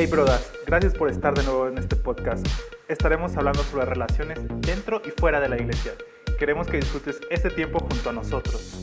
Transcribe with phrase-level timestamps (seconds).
[0.00, 2.46] Hey brodas, gracias por estar de nuevo en este podcast.
[2.88, 5.92] Estaremos hablando sobre relaciones dentro y fuera de la iglesia.
[6.38, 8.82] Queremos que disfrutes este tiempo junto a nosotros.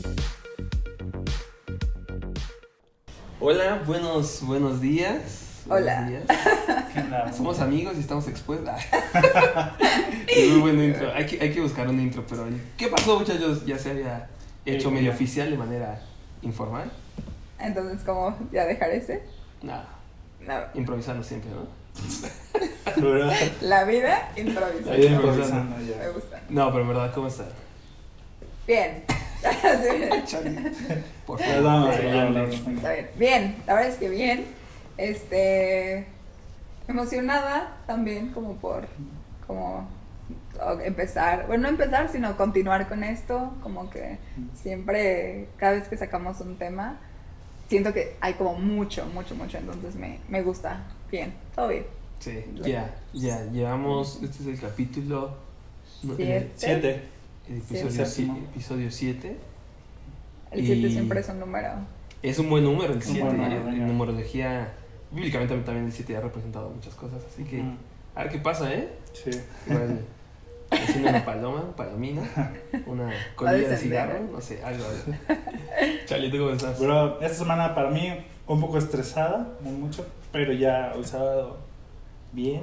[3.40, 5.64] Hola, buenos, buenos días.
[5.66, 6.08] Buenos Hola.
[6.08, 7.36] días.
[7.36, 8.76] Somos amigos y estamos expuestos.
[10.28, 11.12] Es muy buen intro.
[11.12, 12.46] Hay que, hay que buscar un intro, pero
[12.76, 13.66] ¿qué pasó, muchachos?
[13.66, 14.30] Ya se había
[14.64, 16.00] hecho Eh, medio oficial de manera
[16.42, 16.92] informal.
[17.58, 19.24] Entonces, ¿cómo ya dejar ese?
[19.60, 19.97] Nada,
[20.46, 20.54] No.
[20.74, 21.66] improvisando siempre, ¿no?
[23.60, 24.92] La vida improvisa.
[24.92, 26.08] Ahí Improvisando Me ya.
[26.10, 26.40] gusta.
[26.48, 27.48] No, pero en verdad, ¿cómo están?
[28.66, 29.04] Bien.
[31.26, 31.90] Por favor.
[31.94, 33.08] Está bien.
[33.16, 34.46] Bien, la verdad es que bien.
[34.96, 36.06] Este.
[36.88, 38.86] Emocionada también, como por.
[39.46, 39.88] Como.
[40.60, 43.52] o- Empezar, bueno, no empezar, sino continuar con esto.
[43.62, 44.18] Como que
[44.54, 46.98] siempre, cada vez que sacamos un tema,
[47.68, 49.58] siento que hay como mucho, mucho, mucho.
[49.58, 50.84] Entonces me, me gusta.
[51.10, 51.86] Bien, todo bien.
[52.18, 55.36] Sí, ya, ya, llevamos, este es el capítulo...
[56.02, 56.50] no, el- Siete.
[56.56, 57.02] Siete.
[57.48, 57.76] El Sí.
[57.78, 58.34] episodio Séptimo.
[58.34, 58.50] 7.
[58.52, 59.36] Episodio 7.
[60.50, 61.68] El 7 Y- siempre es un número.
[62.22, 63.22] Es un buen número el Un 7.
[63.22, 64.72] buen En, numerología,
[65.12, 67.22] bíblicamente también el 7 ha representado muchas cosas.
[67.32, 67.76] Así que, Mm,
[68.16, 68.88] a ver qué pasa, ¿eh?
[69.12, 69.30] Sí.
[70.82, 72.22] haciendo una paloma, palomina,
[72.86, 74.84] una colilla de cigarro, no sé, algo.
[76.06, 76.78] Charlie, ¿tú cómo estás?
[76.78, 78.08] Bro, esta semana para mí
[78.46, 81.58] un poco estresada, muy mucho, pero ya el sábado
[82.32, 82.62] bien.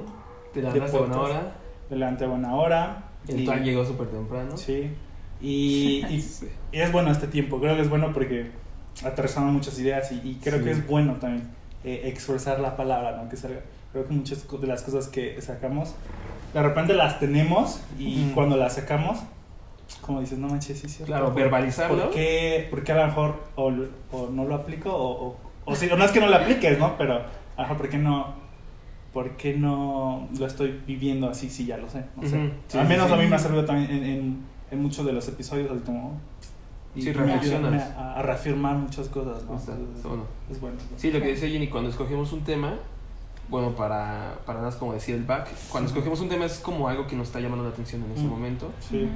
[0.52, 1.52] Te levantaste a buena hora,
[1.90, 3.02] Me levanté a buena hora.
[3.28, 4.56] el y- plan llegó súper temprano.
[4.56, 4.90] Sí.
[5.40, 6.48] Y, y- Sí.
[6.72, 8.50] y es bueno este tiempo, creo que es bueno porque
[9.04, 10.64] aterrizamos muchas ideas y, y creo Sí.
[10.64, 11.48] que es bueno también
[11.84, 13.28] eh, expresar la palabra, ¿no?
[13.28, 13.60] Que salga.
[13.92, 15.94] Creo que muchas de las cosas que sacamos,
[16.56, 18.34] de repente las tenemos y Ujú.
[18.34, 19.18] cuando las sacamos,
[20.00, 21.04] como dices, no manches, sí, sí.
[21.04, 22.04] Claro, verbalizarlo.
[22.04, 23.70] ¿Por qué, por qué a lo mejor o,
[24.10, 26.78] o no lo aplico o, o, o sí, o no es que no lo apliques,
[26.78, 26.96] ¿no?
[26.96, 27.20] Pero,
[27.58, 28.34] ajá, ¿por qué no,
[29.12, 32.04] por qué no lo estoy viviendo así si ya lo sé?
[32.16, 32.36] No sé.
[32.38, 33.12] Ujú, sí, Al sí, menos sí.
[33.12, 34.38] a mí me ha servido también en, en,
[34.70, 36.18] en muchos de los episodios, así como...
[36.94, 37.82] y Sí, reflexionas.
[37.98, 39.58] a, a reafirmar muchas cosas, ¿no?
[39.58, 39.74] Entonces.
[40.50, 40.76] Es bueno.
[40.96, 42.76] Sí, lo que decía Jenny, cuando escogemos un tema,
[43.48, 47.06] bueno, para, para nada como decía el back, cuando escogemos un tema es como algo
[47.06, 48.28] que nos está llamando la atención en ese Mm.
[48.30, 48.70] momento.
[48.80, 49.08] Sí.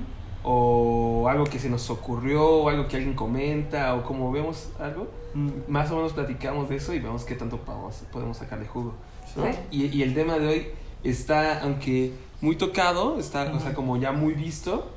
[0.43, 5.07] o algo que se nos ocurrió, o algo que alguien comenta, o como vemos algo,
[5.35, 8.95] Mm, más o menos platicamos de eso y vemos qué tanto podemos, podemos sacarle jugo.
[9.37, 9.45] ¿no?
[9.45, 9.59] Sí.
[9.71, 10.67] Y, y el tema de hoy
[11.05, 14.91] está, aunque muy tocado, está, o sea, como ya muy visto,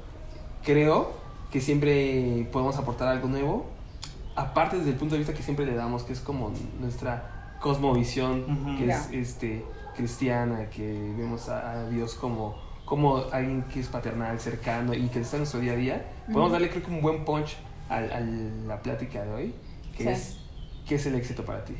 [0.63, 1.11] creo
[1.51, 3.65] que siempre podemos aportar algo nuevo,
[4.35, 7.32] aparte desde el punto de vista que siempre le damos, que es como nuestra
[7.63, 8.77] cosmovisión, Ujú.
[8.77, 9.17] que es Ya.
[9.17, 9.65] este,
[9.95, 15.21] cristiana, que vemos a, a Dios como, como alguien que es paternal, cercano y que
[15.21, 16.05] está en nuestro día a día.
[16.25, 16.51] Podemos Ujú.
[16.53, 17.55] darle creo que un buen punch
[17.89, 19.55] a, a la plática de hoy,
[19.97, 20.09] que Sí.
[20.09, 20.37] es
[20.87, 21.75] ¿qué es el éxito para ti?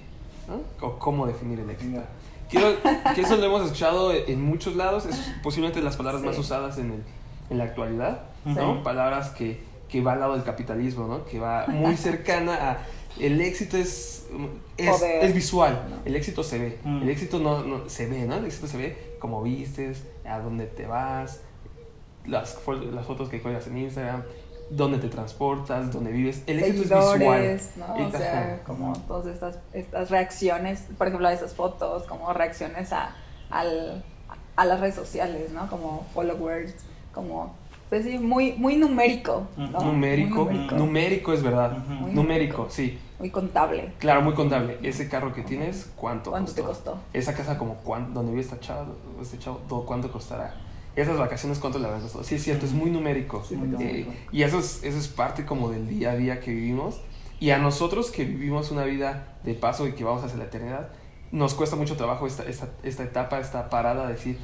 [0.48, 0.62] ¿no?
[0.88, 1.92] O cómo definir el éxito.
[1.92, 2.06] Venga.
[2.50, 2.68] Quiero,
[3.16, 6.28] que eso lo hemos escuchado en muchos lados, es posiblemente las palabras Sí.
[6.28, 7.04] más usadas en, el-
[7.50, 8.56] en la actualidad, Ujú.
[8.60, 8.84] ¿no?
[8.84, 11.26] Palabras que, que va al lado del capitalismo, ¿no?
[11.26, 12.78] Que va muy cercana a...
[13.20, 14.26] El éxito es,
[14.78, 15.96] es, es visual, No.
[16.06, 17.04] el éxito se ve, Mm.
[17.04, 18.36] el éxito no, no- se ve, ¿no?
[18.38, 21.42] El éxito se ve como vistes, a dónde te vas,
[22.26, 22.58] las,
[22.92, 24.24] las fotos que cuelgas en Instagram,
[24.70, 26.42] dónde te transportas, dónde vives.
[26.48, 26.82] El éxito
[27.14, 28.62] es visual.
[28.66, 33.16] como todas estas, estas reacciones, por ejemplo, a esas fotos, como reacciones a,
[33.50, 34.04] al-
[34.56, 35.68] a las redes sociales, ¿no?
[35.70, 36.74] Como followers,
[37.14, 37.56] como,
[37.90, 39.80] pues sí, muy, muy numérico, ¿no?
[39.82, 41.78] Numérico, Muy numérico, numérico, es verdad.
[41.88, 43.00] Numérico, sí.
[43.20, 43.94] Muy contable.
[44.00, 44.80] Claro, muy contable.
[44.84, 46.62] Ese carro que tienes, ¿cuánto, ¿Cuánto costó?
[46.62, 47.00] te costó?
[47.14, 48.88] Esa casa, como cuánto, donde vive esta chava,
[49.22, 50.56] este chavo, todo, ¿cuánto costará?
[50.96, 52.24] Esas vacaciones, ¿cuánto le habrán costado?
[52.24, 53.44] Sí, es cierto, es muy numérico.
[53.48, 57.02] Sí, Eh, y eso es, eso es parte como del día a día que vivimos.
[57.40, 60.90] Y a nosotros que vivimos una vida de paso y que vamos hacia la eternidad,
[61.32, 64.38] nos cuesta mucho trabajo esta, esta, esta etapa, esta parada, de decir,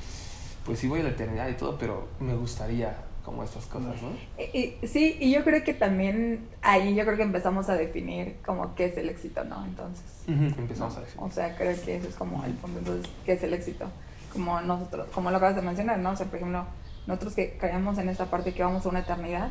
[0.66, 2.97] pues sí voy a la eternidad y todo, pero me gustaría
[3.29, 4.09] como estas cosas, ¿no?
[4.53, 8.38] Y- y- sí, y yo creo que también ahí yo creo que empezamos a definir
[8.44, 9.63] como qué es el éxito, ¿no?
[9.66, 10.03] Entonces.
[10.28, 11.16] Empezamos a decir.
[11.22, 12.80] O sea, creo que eso es como el punto.
[12.80, 13.86] Entonces, ¿qué es el éxito?
[14.33, 16.09] Como nosotros, como lo acabas de mencionar, ¿no?
[16.09, 16.65] O sea, por ejemplo,
[17.06, 19.50] nosotros que creemos en esta parte que vamos a una eternidad,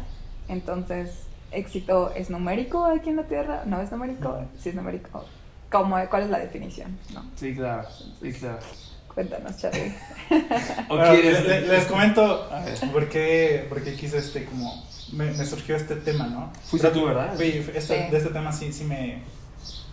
[0.48, 1.22] entonces,
[1.52, 3.62] ¿éxito es numérico aquí en la Tierra?
[3.64, 4.40] ¿No es numérico?
[4.58, 5.24] Sí es numérico.
[5.70, 6.98] ¿Cómo, ¿Cuál es la definición?
[7.14, 7.22] ¿No?
[7.36, 7.88] Sí, claro,
[8.20, 8.58] sí, claro.
[9.18, 9.92] Cuéntanos, Charlie.
[10.88, 12.78] ¿O Bueno, quieres- le- le- les comento A ver.
[12.92, 16.52] por qué, por qué quise este, como, me, me surgió este tema, ¿no?
[16.66, 17.34] Fuiste tú, ¿verdad?
[17.36, 18.10] Sí, este- Sí.
[18.12, 19.22] de este tema sí, sí me,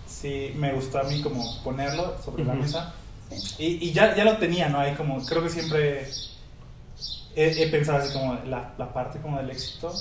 [0.06, 2.94] sí me gustó a mí como ponerlo sobre la mesa.
[3.32, 3.56] Sí.
[3.82, 4.78] Y, y ya, ya lo tenía, ¿no?
[4.80, 6.08] Ahí como, creo que siempre
[7.36, 9.92] he, he pensado así como la, la parte como del éxito.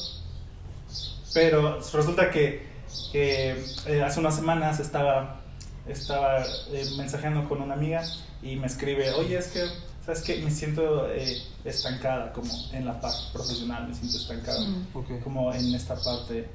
[1.33, 2.67] Pero resulta que,
[3.11, 3.57] que,
[3.87, 5.41] eh, hace unas semanas estaba
[5.89, 6.43] estaba
[6.73, 8.03] eh, mensajeando con una amiga
[8.45, 9.65] y me escribe, oye, es que,
[10.05, 10.37] ¿sabes qué?
[10.43, 15.21] Me siento eh, estancada como en la parte profesional, me siento estancada Mm.
[15.25, 16.49] Como en esta parte,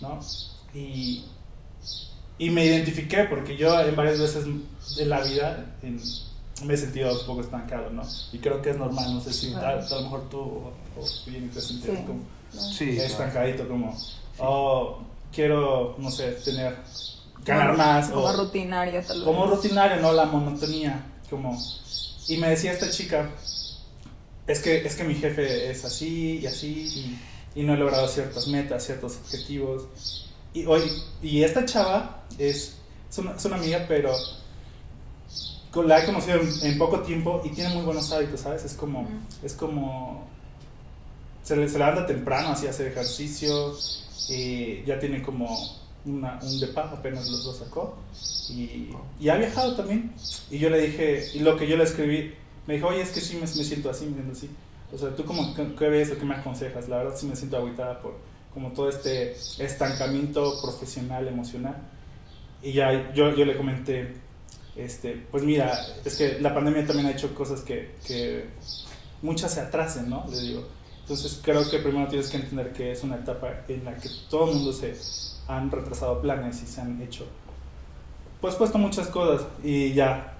[0.00, 0.18] ¿no?
[0.74, 1.24] Y,
[2.38, 4.44] y me identifiqué porque yo en varias veces
[4.96, 6.00] de la vida en-
[6.64, 8.02] me he sentido un poco estancado, ¿no?
[8.32, 9.80] Y creo que es normal, no sé si Claro.
[9.80, 12.04] a, a lo mejor tú o, o bien te sientes Sí.
[12.06, 12.20] como
[12.52, 13.08] Sí, claro.
[13.10, 13.98] estancadito, como,
[14.38, 14.98] oh,
[15.32, 16.76] quiero, no sé, tener,
[17.44, 19.24] ganar más, Como o rutinario, tal vez.
[19.26, 20.12] como rutinario, ¿no?
[20.12, 21.58] La monotonía, como...
[22.28, 23.30] Y me decía esta chica,
[24.46, 27.18] es que, es que mi jefe es así y así
[27.54, 29.86] y, y no he logrado ciertas metas, ciertos objetivos.
[30.52, 30.82] Y, hoy,
[31.22, 32.76] y esta chava es,
[33.10, 34.12] es, una, es una amiga, pero
[35.84, 38.64] la he conocido en, en poco tiempo y tiene muy buenos hábitos, ¿sabes?
[38.64, 39.08] Es como,
[39.42, 40.24] es como,
[41.42, 43.74] se, le- se levanta temprano, así hace ejercicio,
[44.28, 47.96] y ya tiene como una, un depa, apenas lo, lo sacó,
[48.50, 48.90] y,
[49.20, 50.12] y ha viajado también.
[50.50, 52.34] Y yo le dije, y lo que yo le escribí,
[52.66, 54.50] me dijo, oye, es que sí me, me siento así, me siento así.
[54.92, 56.88] O sea, ¿tú cómo, qué, qué ves o qué me aconsejas?
[56.88, 58.14] La verdad sí me siento aguitada por
[58.52, 61.76] como todo este estancamiento profesional, emocional.
[62.62, 64.14] Y ya yo, yo le comenté,
[64.76, 68.46] este, pues mira, es que la pandemia también ha hecho cosas que, que
[69.22, 70.24] muchas se atrasen, ¿no?
[70.30, 70.64] Le digo.
[71.00, 74.48] Entonces creo que primero tienes que entender que es una etapa en la que todo
[74.48, 74.92] el mundo se
[75.48, 77.26] han retrasado planes y se han hecho,
[78.40, 80.30] pues puesto muchas cosas y ya.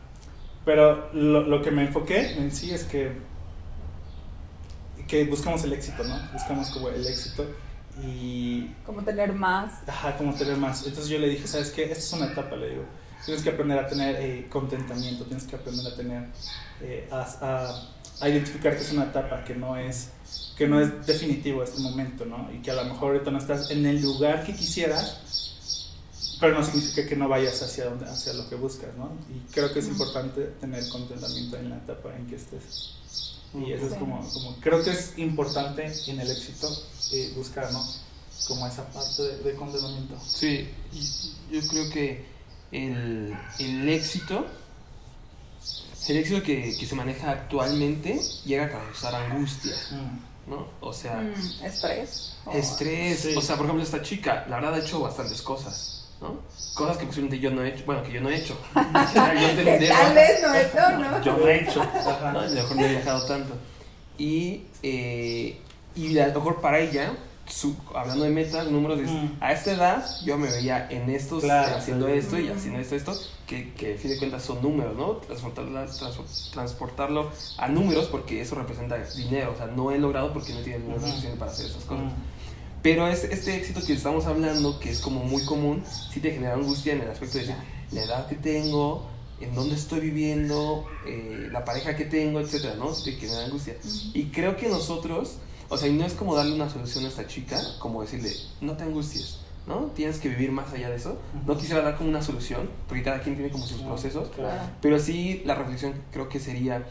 [0.65, 3.13] Pero lo, lo que me enfoqué en sí es que,
[5.07, 6.19] que buscamos el éxito, ¿no?
[6.33, 7.45] Buscamos como el éxito
[8.03, 9.87] y Como tener más.
[9.87, 10.87] Ajá, como tener más.
[10.87, 11.85] Entonces yo le dije, ¿sabes qué?
[11.85, 12.85] Esta es una etapa, le digo.
[13.25, 16.25] Tienes que aprender a tener eh, contentamiento, tienes que aprender a tener,
[16.83, 17.91] eh, a, a-
[18.21, 20.11] a identificar que es una etapa, que no es,
[20.57, 22.51] que no es definitivo este momento, ¿no?
[22.53, 25.19] Y que a lo mejor ahorita no estás en el lugar que quisieras,
[26.41, 29.13] pero no significa que no vayas hacia, donde, hacia lo que buscas, ¿no?
[29.35, 32.95] Y creo que es importante tener contentamiento en la etapa en que estés.
[33.55, 36.69] Y eso es como, como, creo que es importante en el éxito
[37.13, 37.85] eh, buscar, ¿no?
[38.49, 40.19] Como esa parte de, de contentamiento.
[40.27, 40.69] Sí,
[41.53, 42.25] yo creo que
[42.73, 44.47] el, el éxito,
[46.11, 50.51] el éxito que, que se maneja actualmente llega a causar angustia, Mm.
[50.51, 50.67] ¿no?
[50.81, 52.37] O sea, mm, estrés.
[52.53, 53.35] estrés, Sí.
[53.37, 56.41] o sea, por ejemplo, esta chica, la verdad ha hecho bastantes cosas, ¿no?
[56.75, 58.59] Cosas que posiblemente yo no he hecho, bueno, que yo no he hecho.
[58.75, 58.81] yo
[59.89, 61.23] tal vez no es, no, no.
[61.25, 61.83] yo no he hecho.
[61.85, 62.39] ¿no?
[62.41, 63.55] A lo mejor no he viajado tanto.
[64.19, 65.59] Y, eh,
[65.97, 67.13] y a lo mejor para ella,
[67.47, 69.37] su- hablando de metas, números, es, Mm.
[69.41, 71.77] a esta edad yo me veía en estos, Claro.
[71.77, 72.57] haciendo esto y Mm.
[72.57, 73.15] haciendo esto, esto,
[73.47, 75.19] que, que a fin de cuentas son números, ¿no?
[75.21, 75.87] Transportarla-
[76.53, 80.79] transportarlo a números porque eso representa dinero, o sea, no he logrado porque no tiene
[80.81, 82.05] dinero suficiente para hacer estas cosas.
[82.07, 82.11] Mm.
[82.83, 85.83] Pero es, este éxito que estamos hablando, que es como muy común,
[86.13, 87.57] sí te genera angustia en el aspecto de decir,
[87.93, 89.09] la edad que tengo,
[89.41, 92.95] en dónde estoy viviendo, eh, la pareja que tengo, etcétera, ¿no?
[92.95, 93.75] Sí te genera angustia.
[93.83, 94.11] Ujú.
[94.15, 95.37] Y creo que nosotros,
[95.75, 98.31] o sea, y no es como darle una solución a esta chica, como decirle,
[98.61, 99.91] no te angusties, ¿no?
[99.95, 101.19] Tienes que vivir más allá de eso.
[101.47, 104.63] No quisiera dar como una solución, porque cada quien tiene como sus procesos, claro.
[104.81, 106.87] pero sí la reflexión creo que sería,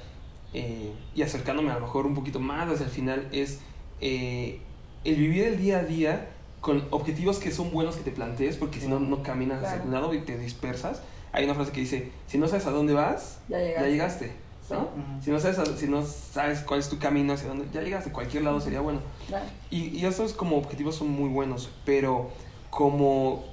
[0.53, 3.59] eh, y acercándome a lo mejor un poquito más hacia el final, es
[4.01, 4.59] eh,
[5.05, 8.79] el vivir el día a día con objetivos que son buenos que te plantees, porque
[8.79, 11.01] si no, no caminas hacia un lado y te dispersas.
[11.31, 14.42] Hay una frase que dice, si no sabes a dónde vas, Ya ya llegaste.
[14.69, 14.79] ¿No?
[14.79, 15.23] Ujú.
[15.23, 18.43] Si no, sabes, si no sabes cuál es tu camino hacia dónde, ya llegaste, cualquier
[18.43, 18.99] lado sería bueno.
[19.27, 19.45] Claro.
[19.69, 22.29] Y, y esos como objetivos son muy buenos, pero
[22.69, 23.43] como,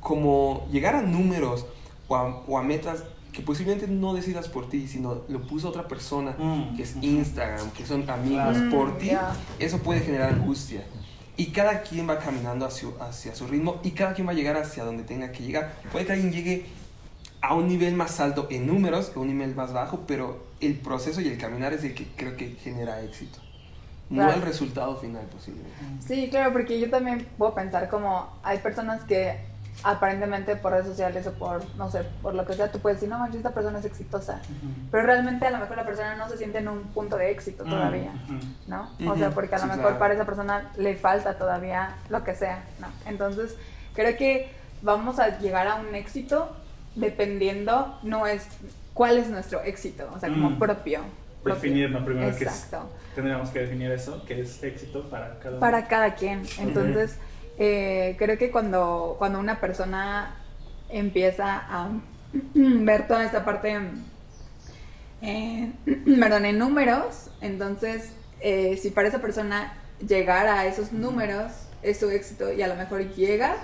[0.00, 1.66] como llegar a números
[2.08, 5.88] o a, o a metas que posiblemente no decidas por ti, sino lo puso otra
[5.88, 6.76] persona, Mm.
[6.76, 6.94] que es.
[7.02, 8.70] Instagram, que son amigos Claro.
[8.70, 9.10] por ti,
[9.58, 10.84] eso puede generar angustia.
[11.36, 14.56] Y cada quien va caminando hacia, hacia su ritmo y cada quien va a llegar
[14.56, 15.74] hacia donde tenga que llegar.
[15.90, 16.66] Puede que alguien llegue
[17.40, 20.78] a un nivel más alto en números que a un nivel más bajo, pero el
[20.78, 23.38] proceso y el caminar es el que creo que genera éxito.
[24.10, 24.34] No Claro.
[24.34, 25.62] el resultado final posible.
[26.06, 29.38] Sí, claro, porque yo también puedo pensar como hay personas que
[29.82, 33.08] aparentemente por redes sociales o por, no sé, por lo que sea, tú puedes decir,
[33.08, 34.40] no manches, esta persona es exitosa.
[34.90, 37.64] Pero realmente a lo mejor la persona no se siente en un punto de éxito
[37.64, 38.38] todavía, Ujú.
[38.68, 38.90] ¿no?
[39.10, 39.98] O sea, porque a lo sí, mejor claro.
[39.98, 42.86] para esa persona le falta todavía lo que sea, ¿no?
[43.06, 43.56] Entonces,
[43.94, 44.52] creo que
[44.82, 46.54] vamos a llegar a un éxito
[46.94, 48.46] dependiendo no es
[48.94, 50.58] cuál es nuestro éxito, o sea, como Mm.
[50.58, 51.00] propio.
[51.42, 51.60] propio.
[51.62, 52.88] Definirlo primero, que es, Exacto.
[53.14, 55.60] tendríamos que definir eso, que es éxito para cada uno.
[55.60, 56.42] para cada quien.
[56.58, 57.18] Entonces,
[57.58, 60.36] eh, creo que cuando, cuando una persona
[60.88, 61.90] empieza a
[62.54, 63.78] ver toda esta parte,
[65.22, 65.72] eh,
[66.20, 69.74] perdón, en números, entonces, eh, si para esa persona
[70.06, 71.52] llegar a esos números
[71.84, 73.56] es su éxito y a lo mejor llega,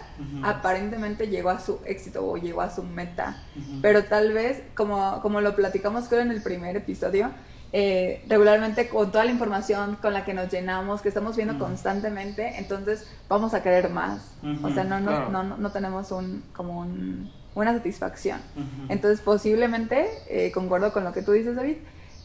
[0.43, 3.43] aparentemente llegó a su éxito o llegó a su meta,
[3.83, 7.31] pero tal vez, como, como lo platicamos creo en el primer episodio,
[7.73, 12.59] eh, regularmente con toda la información con la que nos llenamos, que estamos viendo constantemente,
[12.59, 14.33] entonces vamos a querer más.
[14.63, 15.57] O sea, no, no, claro.
[15.57, 18.41] no, tenemos un, como un, una satisfacción.
[18.89, 21.77] Entonces, posiblemente, eh, concuerdo con lo que tú dices, David,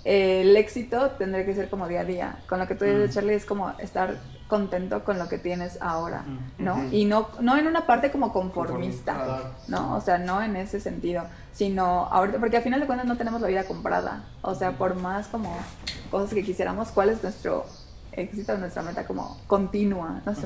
[0.05, 2.37] eh, el éxito tendría que ser como día a día.
[2.47, 3.13] Con lo que tú dices, Mm.
[3.13, 4.15] Charlie, es como estar
[4.47, 6.63] contento con lo que tienes ahora, Mm.
[6.63, 6.83] ¿no?
[6.91, 9.51] Y no, no en una parte como conformista.
[9.67, 9.95] ¿no?
[9.95, 13.41] O sea, no en ese sentido, sino ahorita, porque al final de cuentas no tenemos
[13.41, 14.23] la vida comprada.
[14.43, 15.57] O sea, por más como
[16.11, 17.65] cosas que quisiéramos, ¿cuál es nuestro
[18.11, 20.21] éxito, nuestra meta como continua?
[20.25, 20.45] No sé.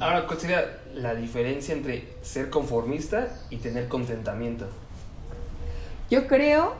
[0.00, 4.66] Ahora, ¿cuál sería la diferencia entre ser conformista y tener contentamiento?
[6.10, 6.74] Yo creo,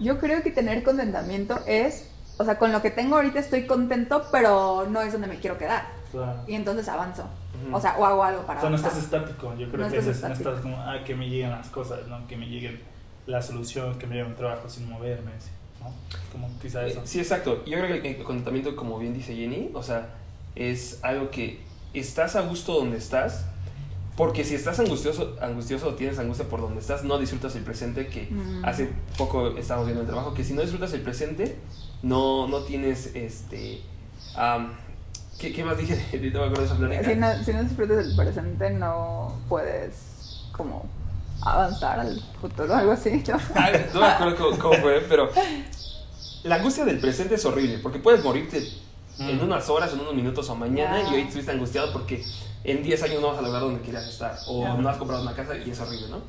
[0.00, 4.24] yo creo que tener contentamiento es, o sea, con lo que tengo ahorita estoy contento,
[4.32, 5.84] pero no es donde me quiero quedar.
[6.10, 6.42] Claro.
[6.46, 7.24] Y entonces avanzo.
[7.72, 8.98] O sea, o hago algo para O sea, no avanzar.
[8.98, 10.48] estás estático, yo creo No que estás es, no estático.
[10.50, 12.26] estás como, ah, que me lleguen las cosas, ¿no?
[12.26, 12.80] Que me lleguen
[13.26, 15.50] la solución, que me lleguen un trabajo sin moverme, ¿sí?
[15.80, 15.92] ¿no?
[16.32, 17.00] Como quizá eso.
[17.00, 17.62] Eh, Sí, exacto.
[17.66, 20.08] Yo creo que el contentamiento, como bien dice Jenny, o sea,
[20.56, 21.60] es algo que
[21.92, 23.44] estás a gusto donde estás,
[24.20, 28.06] porque si estás angustioso, angustioso o tienes angustia por donde estás, no disfrutas el presente,
[28.08, 28.62] que Mm.
[28.66, 31.56] hace poco estábamos viendo el trabajo, que si no disfrutas el presente,
[32.02, 33.80] no, no tienes, este,
[35.38, 35.94] ¿qué, ¿qué más dije?
[36.34, 37.04] No me acuerdo de esa plática.
[37.10, 39.94] Si no, si no disfrutas del presente, no puedes
[40.54, 40.84] como
[41.40, 43.22] avanzar al futuro o algo así.
[43.26, 43.38] ¿no?
[43.54, 45.30] Ah, no me acuerdo cómo, cómo fue, pero
[46.44, 48.58] la angustia del presente es horrible, porque puedes morirte
[49.18, 49.44] en Mm.
[49.44, 52.22] unas horas, en unos minutos o mañana, y hoy estuviste angustiado porque
[52.64, 55.34] en 10 años no vas a lograr donde querías estar, o no has comprado una
[55.34, 56.20] casa y es horrible, ¿no?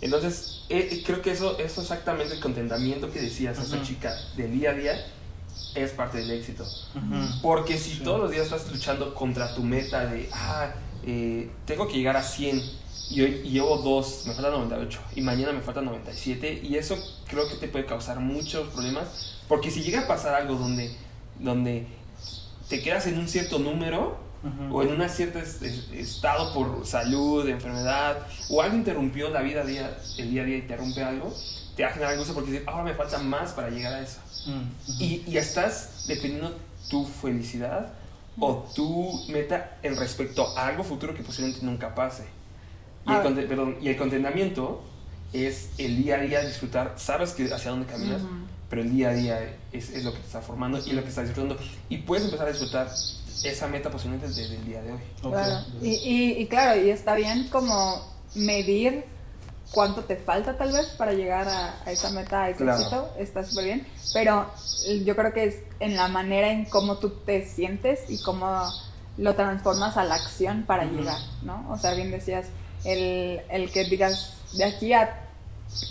[0.00, 3.84] Entonces, eh, creo que eso, eso exactamente el contentamiento que decías, esa Ujú.
[3.84, 5.06] chica del día a día,
[5.74, 6.64] es parte del éxito.
[6.64, 7.40] Ujú.
[7.42, 8.00] Porque si Sí.
[8.02, 10.70] todos los días estás luchando contra tu meta de, ah,
[11.04, 12.62] eh, tengo que llegar a 100
[13.10, 16.96] y hoy y llevo 2, me faltan 98 y mañana me faltan 97 y eso
[17.28, 20.92] creo que te puede causar muchos problemas porque si llega a pasar algo donde,
[21.38, 21.86] donde
[22.68, 24.76] te quedas en un cierto número Ujú.
[24.76, 28.18] o en un cierto es- es- estado por salud, enfermedad
[28.50, 31.34] o algo interrumpió la vida día, el día a día y te rompe algo,
[31.76, 34.18] te va a generar angustia porque dices, ahora me falta más para llegar a eso.
[34.46, 35.02] Mm, ujú.
[35.02, 36.54] Y, y estás dependiendo
[36.88, 37.92] tu felicidad
[38.38, 42.24] o tu meta en respecto a algo futuro que posiblemente nunca pase.
[43.06, 43.22] Y el, Ah.
[43.48, 44.82] perdón, y el contentamiento
[45.32, 48.30] es el día a día disfrutar, sabes que hacia dónde caminas, Ujú.
[48.70, 51.08] pero el día a día es, es lo que te está formando y lo que
[51.08, 51.58] estás disfrutando.
[51.88, 52.88] Y puedes empezar a disfrutar
[53.44, 55.00] esa meta posiblemente desde el día de hoy.
[55.20, 55.64] Claro.
[55.82, 58.00] Y, y, y claro, y está bien como
[58.34, 59.04] medir
[59.72, 62.78] cuánto te falta tal vez para llegar a, a esa meta, a ese Claro.
[62.80, 64.50] éxito, está súper bien, pero
[65.04, 68.62] yo creo que es en la manera en cómo tú te sientes y cómo
[69.18, 71.66] lo transformas a la acción para llegar, ¿no?
[71.70, 72.46] O sea, bien decías,
[72.84, 75.22] el, el que digas de aquí a,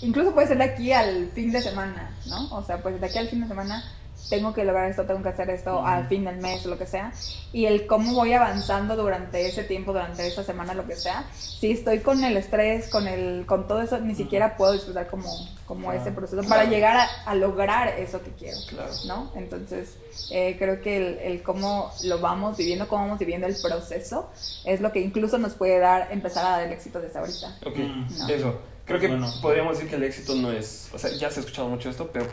[0.01, 2.55] incluso puede ser de aquí al fin de semana, ¿no?
[2.55, 3.83] O sea, pues de aquí al fin de semana
[4.29, 6.85] tengo que lograr esto, tengo que hacer esto al fin del mes o lo que
[6.85, 7.11] sea,
[7.53, 11.71] y el cómo voy avanzando durante ese tiempo, durante esa semana, lo que sea, si
[11.71, 15.29] estoy con el estrés, con el con todo eso, ni siquiera puedo disfrutar como,
[15.65, 16.01] como Claro.
[16.01, 18.91] ese proceso para llegar a, a lograr eso que quiero, Claro.
[19.07, 19.31] ¿no?
[19.35, 19.95] Entonces,
[20.31, 24.29] eh, creo que el, el cómo lo vamos viviendo, cómo vamos viviendo el proceso,
[24.65, 27.57] es lo que incluso nos puede dar, empezar a dar el éxito desde ahorita.
[27.65, 27.75] Ok.
[27.77, 28.27] No.
[28.29, 28.59] eso.
[28.85, 29.27] Creo que Bueno.
[29.41, 32.07] podríamos decir que el éxito no es, o sea, ya se ha escuchado mucho esto,
[32.13, 32.27] pero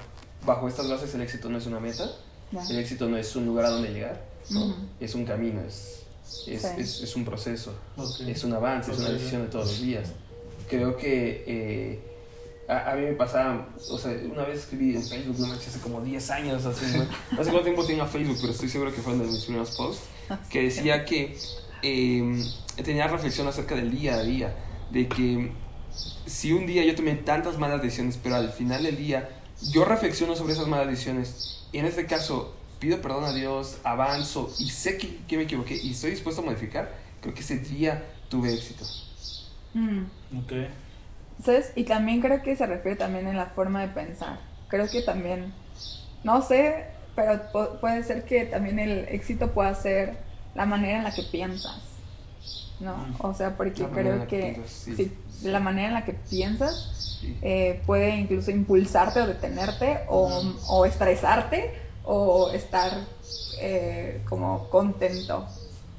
[0.44, 2.10] bajo estas bases el éxito no es una meta,
[2.50, 2.62] Ya.
[2.68, 4.66] el éxito no es un lugar a donde llegar, ¿no?
[4.66, 4.74] Ujú.
[5.00, 6.02] es un camino, es,
[6.46, 6.68] es, Sí.
[6.78, 8.20] es, es un proceso, Ok.
[8.26, 10.08] es un avance, es una decisión de todos los días.
[10.68, 12.00] Creo que eh,
[12.68, 15.78] a, a mí me pasaba, o sea, una vez escribí en Facebook, no me hace
[15.80, 19.24] como 10 años, no sé cuánto tiempo tenía Facebook, pero estoy seguro que fue uno
[19.24, 20.04] de mis primeros posts,
[20.50, 21.36] que decía que
[21.82, 22.44] eh,
[22.84, 24.54] tenía reflexión acerca del día a día,
[24.90, 25.52] de que
[26.26, 29.28] si un día yo tomé tantas malas decisiones, pero al final del día
[29.70, 34.52] yo reflexiono sobre esas malas decisiones y en este caso pido perdón a Dios, avanzo
[34.58, 38.04] y sé que, que me equivoqué y estoy dispuesto a modificar, creo que ese día
[38.28, 38.84] tuve éxito.
[39.74, 40.04] Mm.
[40.38, 40.52] Ok.
[41.44, 41.72] ¿Sabes?
[41.74, 44.40] Y también creo que se refiere también en la forma de pensar.
[44.68, 45.52] Creo que también,
[46.24, 50.18] no sé, pero pu- puede ser que también el éxito pueda ser
[50.54, 51.80] la manera en la que piensas,
[52.80, 52.96] ¿no?
[52.96, 53.16] Mm.
[53.20, 54.94] O sea, porque creo que que piensas, sí.
[54.96, 57.38] sí, la manera en la que piensas Sí.
[57.40, 61.72] eh, puede incluso impulsarte o detenerte o, o estresarte
[62.04, 62.90] o estar
[63.60, 65.46] eh, como contento,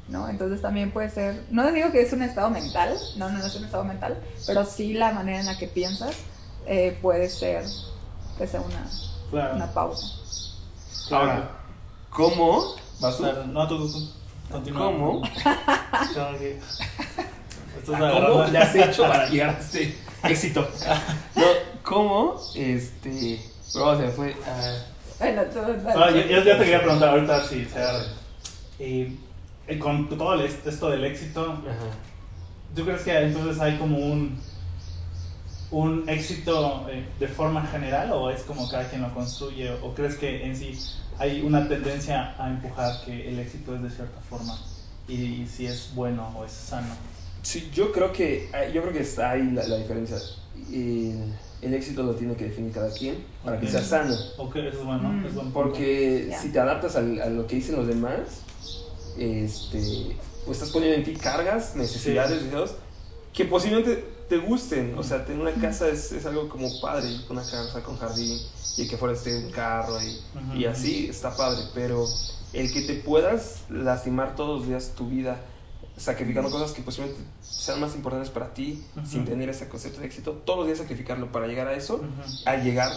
[0.10, 0.28] ¿no?
[0.28, 3.56] Entonces también puede ser, no digo que es un estado mental, no, no, no es
[3.56, 6.14] un estado mental, pero sí la manera en la que piensas
[6.68, 7.64] eh, puede ser
[8.38, 8.86] que sea una,
[9.32, 9.56] Claro.
[9.56, 10.06] una pausa.
[11.08, 11.24] Claro.
[11.32, 11.50] Ahora,
[12.10, 12.76] ¿cómo?
[13.04, 13.48] Va a estar.
[13.48, 14.10] No, tú, tú, tú.
[14.52, 14.86] Continúa.
[14.86, 15.22] ¿Cómo?
[17.86, 20.68] ¿Cómo agarrando- le has hecho para llegar a este éxito?
[21.36, 21.44] No,
[21.84, 22.42] ¿cómo?
[22.56, 23.42] Este.
[23.74, 24.36] Bro, se fue.
[24.46, 24.76] ah,
[25.20, 25.60] Bueno, tú,
[25.96, 28.04] Ah, yo, yo- yo te quería preguntar ahorita si se agarra.
[28.80, 29.18] Y,
[29.68, 32.76] y con todo el- esto del éxito, ajá.
[32.76, 34.40] ¿tú crees que entonces hay como un
[35.72, 40.16] un éxito eh, de forma general o es como cada quien lo construye o crees
[40.18, 40.80] que en sí
[41.18, 44.56] hay una tendencia a empujar que el éxito es de cierta forma
[45.08, 46.94] y, si es bueno o es sano?
[47.44, 50.18] Sí, yo creo que ah, yo creo que está ahí la, la diferencia.
[50.72, 54.16] El, el éxito lo tiene que definir cada quien para que sea sano.
[54.38, 55.26] Ok, eso es bueno, Mm.
[55.26, 55.54] es buen punto.
[55.54, 58.20] Porque si te adaptas al- a, lo que dicen los demás,
[59.18, 62.46] este, pues estás poniendo en ti cargas, necesidades, Sí.
[62.46, 62.72] deseos,
[63.34, 64.96] que posiblemente te gusten.
[64.98, 68.38] O sea, tener una casa es, es algo como padre, una casa con jardín
[68.78, 71.62] y que fuera esté un carro y, y así está padre.
[71.74, 72.06] Pero
[72.54, 75.40] el que te puedas lastimar todos los días tu vida
[75.98, 80.32] sacrificando cosas que posiblemente sean más importantes para ti sin tener ese concepto de éxito,
[80.46, 82.02] todos los días sacrificarlo para llegar a eso,
[82.46, 82.92] al llegar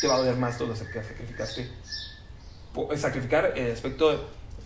[0.00, 1.68] te va a doler más todo lo que sacrificaste.
[2.72, 4.18] Po- Sacrificar el aspecto de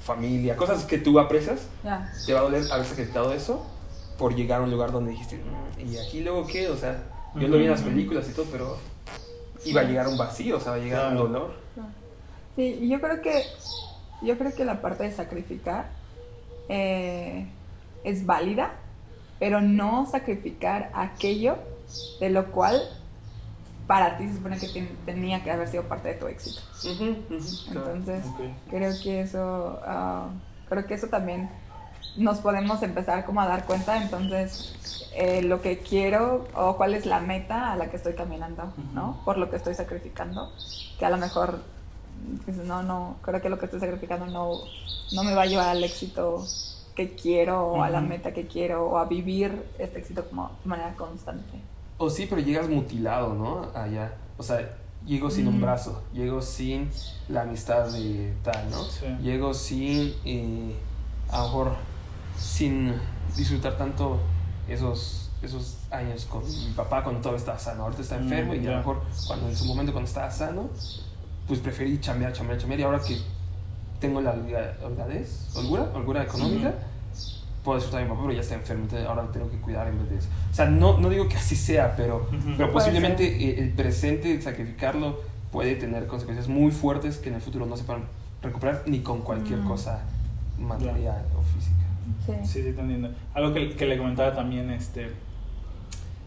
[0.02, 1.60] familia, cosas que tú aprecias,
[2.26, 3.64] te va a doler haber sacrificado eso
[4.18, 6.68] por llegar a un lugar donde dijiste, "Mm, ¿y aquí luego qué?
[6.68, 7.02] O sea,
[7.34, 8.78] yo lo vi en las películas y todo, pero
[9.64, 11.54] iba a llegar un vacío, o sea, va a llegar un dolor.
[12.54, 13.42] Sí, y yo creo que
[14.22, 15.90] yo creo que la parte de sacrificar
[16.68, 17.46] eh,
[18.04, 18.72] es válida,
[19.38, 21.56] pero no sacrificar aquello
[22.20, 22.80] de lo cual
[23.86, 26.60] para ti se supone que ten- tenía que haber sido parte de tu éxito.
[27.68, 28.24] Entonces,
[28.70, 30.28] creo que eso ah,
[30.68, 31.50] creo que eso también
[32.16, 34.02] nos podemos empezar como a dar cuenta.
[34.02, 38.72] Entonces eh, lo que quiero o cuál es la meta a la que estoy caminando
[38.94, 40.52] no por lo que estoy sacrificando
[40.98, 41.60] que a lo mejor
[42.46, 44.52] dices, no no creo que lo que estoy sacrificando no
[45.12, 46.44] no me va a llevar al éxito
[46.94, 50.68] que quiero o a la meta que quiero o a vivir este éxito como de
[50.68, 51.60] manera constante
[51.98, 53.68] O sí, pero llegas mutilado, ¿no?
[53.74, 54.14] Allá.
[54.38, 56.90] O sea, llego sin un brazo, llego sin
[57.28, 58.82] la amistad de tal, ¿no?
[58.84, 59.06] Sí.
[59.22, 60.74] Llego sin, eh,
[61.30, 61.72] a lo mejor,
[62.38, 62.94] sin
[63.36, 64.18] disfrutar tanto
[64.68, 67.84] esos, esos años con mi papá cuando todo estaba sano.
[67.84, 70.68] Ahorita está Mm, enfermo y a lo mejor cuando en su momento cuando estaba sano,
[71.46, 72.80] pues preferí chambear, chambear, chambear.
[72.80, 73.16] Y ahora que
[74.00, 76.74] tengo la holga- holgadez, holgura, holgura económica,
[77.62, 79.98] puedo disfrutar de mi papá, pero ya está enfermo, entonces ahora tengo que cuidar en
[79.98, 80.28] vez de eso.
[80.50, 82.30] O sea, no, no digo que así sea, pero, Ujú.
[82.56, 87.64] pero Puede posiblemente el presente, sacrificarlo, puede tener consecuencias muy fuertes que en el futuro
[87.66, 88.02] no se puedan
[88.42, 89.68] recuperar ni con cualquier Mm.
[89.68, 90.02] cosa
[90.58, 91.74] material o física.
[92.26, 93.10] sí, Sí, sí, te entiendo.
[93.32, 95.10] Algo que, que le comentaba también este,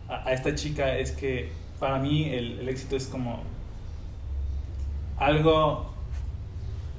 [0.10, 3.44] a, a esta chica es que para mí el, el éxito es como
[5.18, 5.94] algo,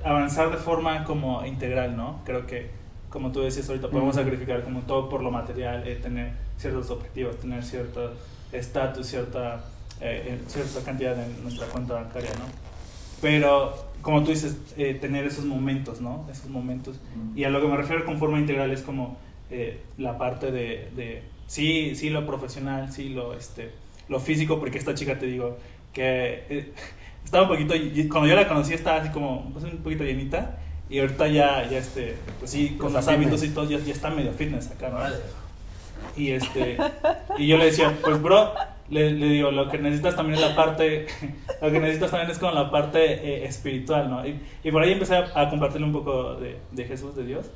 [0.04, 2.20] avanzar de forma como integral, ¿no?
[2.24, 2.70] Creo que,
[3.11, 4.24] como tú decías ahorita, podemos Ujú.
[4.24, 8.12] sacrificar como todo por lo material, eh, tener ciertos objetivos, tener cierto
[8.52, 9.64] estatus, cierta,
[10.00, 12.44] eh, cierta cantidad en nuestra cuenta bancaria, ¿no?
[13.20, 16.26] Pero, como tú dices, eh, tener esos momentos, ¿no?
[16.31, 17.00] Esos momentos.
[17.35, 19.16] Y a lo que me refiero con forma integral es como
[19.50, 23.72] eh, la parte de, de, sí, sí lo profesional, sí lo, este,
[24.09, 25.57] lo físico, porque esta chica te digo
[25.92, 26.72] que eh,
[27.29, 27.75] estaba un poquito,
[28.09, 30.57] cuando yo la conocí estaba así como pues, un poquito llenita
[30.88, 34.09] y ahorita ya, ya este, pues sí, con los hábitos y todo, ya, ya está
[34.09, 34.99] medio fitness acá, ¿no?
[36.17, 36.79] Y este
[37.37, 38.55] y yo le decía, pues bro,
[38.88, 41.07] le, le digo, lo que necesitas también es la parte,
[41.62, 44.27] lo que necesitas también es como la parte eh, espiritual, ¿no?
[44.27, 47.51] Y, y por ahí empecé a, a compartirle un poco de, de Jesús, de Dios,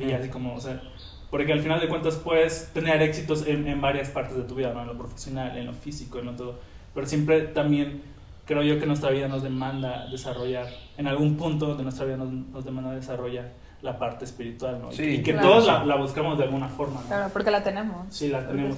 [0.00, 0.82] y así como, o sea,
[1.30, 4.72] porque al final de cuentas puedes tener éxitos en, en varias partes de tu vida,
[4.74, 4.80] ¿no?
[4.80, 6.58] En lo profesional, en lo físico, en lo todo,
[6.92, 8.10] pero siempre también
[8.44, 12.30] creo yo que nuestra vida nos demanda desarrollar, en algún punto de nuestra vida nos,
[12.30, 13.52] nos demanda desarrollar
[13.82, 14.92] la parte espiritual, ¿no?
[14.92, 15.48] Y- Sí, y que claro.
[15.48, 17.06] todos la, la buscamos de alguna forma, ¿no?
[17.08, 18.76] claro porque la tenemos Sí, la tenemos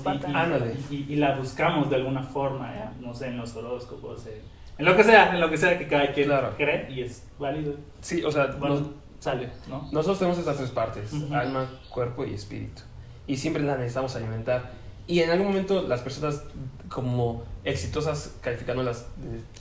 [0.90, 4.26] y, y- y- y la buscamos de alguna forma, eh, no sé, en los horóscopos,
[4.26, 4.40] eh,
[4.78, 6.54] en lo que sea, en lo que sea que cada quien Claro.
[6.56, 7.74] cree y es válido.
[8.00, 8.88] Sí, o sea, Bueno, nos-
[9.20, 9.88] sale, ¿no?
[9.92, 11.34] nosotros tenemos estas tres partes, Ujú.
[11.34, 12.82] alma, cuerpo y espíritu.
[13.26, 14.70] Y siempre las necesitamos alimentar.
[15.06, 16.42] Y en algún momento las personas
[16.88, 19.04] como exitosas, calificándolas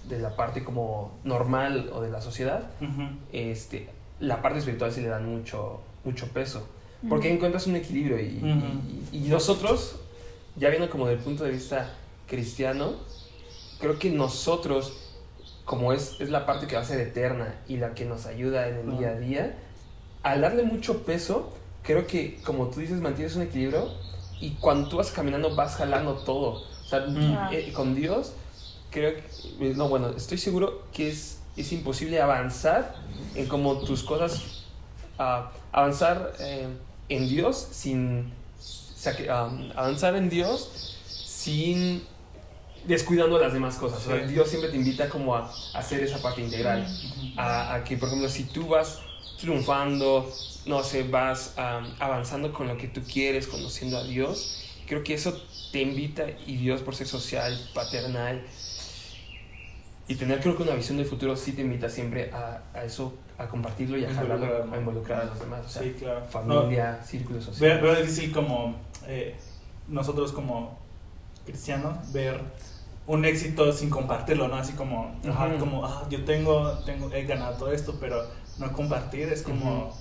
[0.07, 3.03] de, de la parte como normal o de la sociedad, Ujú.
[3.31, 6.67] este, la parte espiritual sí le dan mucho, mucho peso.
[7.09, 7.35] Porque Ujú.
[7.35, 9.97] encuentras un equilibrio y, y- y- y nosotros,
[10.55, 11.93] ya viendo como del punto de vista
[12.27, 12.93] cristiano,
[13.79, 14.93] creo que nosotros,
[15.65, 18.69] como es, es la parte que va a ser eterna y la que nos ayuda
[18.69, 19.57] en el día a día,
[20.23, 23.89] al darle mucho peso, creo que como tú dices, mantienes un equilibrio
[24.43, 26.63] y cuando tú vas caminando vas jalando todo.
[26.85, 27.53] O sea, Mm.
[27.53, 28.33] eh, con Dios,
[28.91, 29.23] creo que,
[29.69, 32.95] eh, no, bueno, estoy seguro que es, es imposible avanzar
[33.35, 34.41] en como tus cosas
[35.17, 36.67] ah, avanzar eh,
[37.09, 38.31] en Dios sin...
[39.29, 40.69] ah, avanzar en Dios
[41.25, 42.03] sin
[42.85, 43.99] descuidando las demás cosas.
[44.05, 44.27] O sea.
[44.27, 46.85] Dios siempre te invita como a, a hacer esa parte integral.
[47.37, 48.99] A, a que, por ejemplo, si tú vas
[49.39, 50.29] triunfando,
[50.65, 55.13] no sé, vas am, avanzando con lo que tú quieres, conociendo a Dios, creo que
[55.13, 58.43] eso te invita y Dios por ser social, paternal
[60.07, 63.13] y tener creo que una visión del futuro sí te invita siempre a, a eso,
[63.37, 64.73] a compartirlo y a jalarlo, ¿no?
[64.73, 65.65] a involucrar a los demás.
[65.65, 66.19] O sea, Sí, claro.
[66.19, 67.81] No, familia, círculo Veo, social.
[67.81, 68.75] veo difícil como
[69.07, 69.35] eh,
[69.87, 70.77] nosotros como
[71.45, 72.41] cristianos ver
[73.07, 74.55] un éxito sin compartirlo, ¿no?
[74.55, 78.25] Así como, ajá, como ah, yo tengo, tengo, he ganado todo esto, pero
[78.59, 79.95] no compartir es como,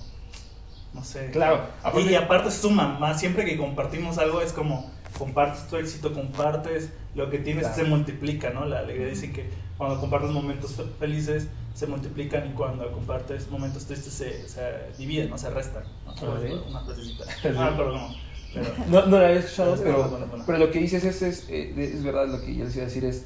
[0.93, 1.29] no sé.
[1.31, 5.77] Claro, Y, aparte- y aparte suma más, siempre que compartimos algo es como, compartes tu
[5.77, 7.75] éxito, compartes lo que tienes, Claro.
[7.75, 8.65] se multiplica, ¿no?
[8.65, 13.85] La alegría dice que cuando compartes momentos fe- felices se multiplican y cuando compartes momentos
[13.85, 14.61] tristes se, se
[14.97, 15.83] dividen, no se restan.
[16.05, 16.11] ¿no?
[16.13, 16.53] Ah, ¿sí?
[16.69, 17.25] Una frasecita.
[17.41, 17.47] Sí.
[17.57, 18.09] Ah, pero no.
[18.53, 20.43] Pero, No, no la había escuchado, pero, bueno, bueno, bueno.
[20.45, 22.87] pero lo que dices es, es, eh, es verdad, lo que yo les iba a
[22.87, 23.25] decir es,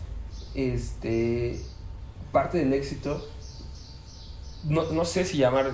[0.55, 1.61] este,
[2.31, 3.25] parte del éxito,
[4.65, 5.71] no, no sé si llamar,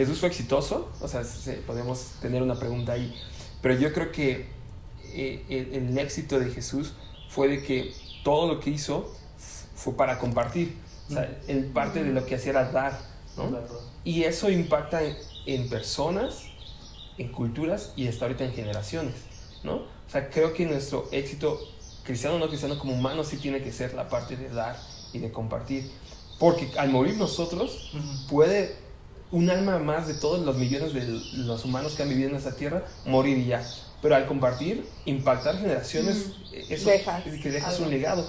[0.00, 3.14] Jesús fue exitoso, o sea, se- podemos tener una pregunta ahí,
[3.62, 4.46] pero yo creo que
[5.12, 6.92] eh, el, el éxito de Jesús
[7.28, 7.92] fue de que
[8.24, 9.12] todo lo que hizo
[9.74, 10.74] fue para compartir,
[11.08, 12.98] o sea, el parte de lo que hacía era dar,
[13.36, 13.50] ¿no?
[14.04, 15.00] Y eso impacta
[15.46, 16.44] en, personas,
[17.18, 19.14] en culturas y hasta ahorita en generaciones,
[19.62, 19.74] ¿no?
[19.76, 21.58] O sea, creo que nuestro éxito,
[22.04, 24.76] cristiano o no cristiano, como humano, sí tiene que ser la parte de dar
[25.12, 25.90] y de compartir.
[26.38, 27.92] Porque al morir nosotros,
[28.28, 28.74] puede
[29.32, 31.02] un alma más de todos los millones de
[31.38, 33.62] los humanos que han vivido en esta tierra morir y ya.
[34.02, 36.54] Pero al compartir, impactar generaciones, Mm.
[36.54, 37.84] eh, eso Dejas es que dejas algo.
[37.84, 38.26] un legado.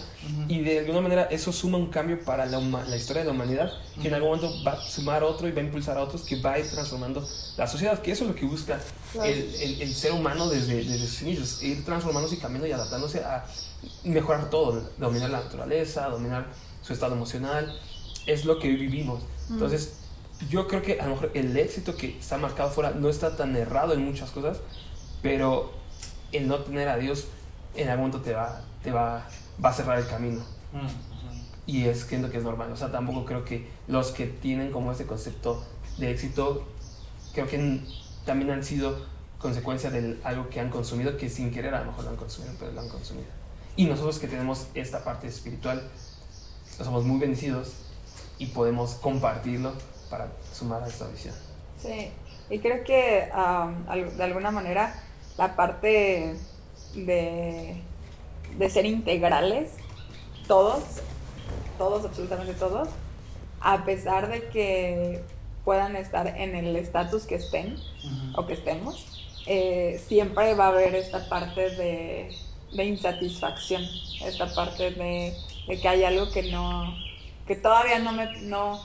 [0.50, 2.60] Y de alguna manera eso suma un cambio para la,
[2.98, 5.64] historia de la humanidad, que en algún momento va a sumar otro y va a
[5.64, 7.26] impulsar a otros, que va a ir transformando
[7.58, 8.82] la sociedad, que eso es lo que busca
[9.14, 9.30] Claro.
[9.30, 13.20] el, el- el ser humano desde, desde sus inicios, ir transformándose y cambiando y adaptándose
[13.24, 13.46] a
[14.04, 16.48] mejorar todo, dominar la naturaleza, dominar
[16.82, 17.80] su estado emocional,
[18.28, 19.24] es lo que vivimos.
[19.50, 19.94] Entonces,
[20.50, 23.56] yo creo que a lo mejor el éxito que está marcado fuera no está tan
[23.56, 24.60] errado en muchas cosas,
[25.22, 25.72] pero
[26.32, 27.28] el no tener a Dios
[27.76, 29.28] en algún momento te va, te va,
[29.64, 30.44] va a cerrar el camino.
[31.66, 32.72] Y es que que es normal.
[32.72, 35.64] O sea, tampoco creo que los que tienen como ese concepto
[35.98, 36.68] de éxito,
[37.34, 37.82] creo que
[38.26, 39.06] también han sido
[39.38, 42.54] consecuencia de algo que han consumido, que sin querer a lo mejor lo han consumido,
[42.60, 43.28] pero lo han consumido.
[43.76, 45.82] Y nosotros que tenemos esta parte espiritual,
[46.78, 47.74] somos muy bendecidos
[48.38, 49.74] y podemos compartirlo
[50.12, 51.34] para sumar a esta visión.
[51.82, 52.12] Sí,
[52.52, 53.30] y creo que
[54.18, 54.94] de alguna manera
[55.38, 56.36] la parte
[56.94, 57.82] de,
[58.58, 59.72] de ser integrales,
[60.48, 60.84] todos,
[61.80, 62.90] todos, absolutamente todos,
[63.62, 65.24] a pesar de que
[65.64, 67.78] puedan estar en el estatus que estén
[68.36, 72.36] o que estemos, eh, siempre va a haber esta parte de,
[72.76, 73.82] de insatisfacción,
[74.24, 75.34] esta parte de,
[75.68, 76.94] de que hay algo que no,
[77.48, 78.84] que todavía no me, no.